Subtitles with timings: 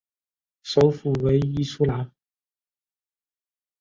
[0.63, 2.11] 首府为伊苏兰。